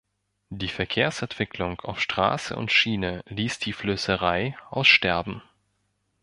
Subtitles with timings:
[0.49, 5.43] Die Verkehrsentwicklung auf Straße und Schiene ließ die Flößerei aussterben.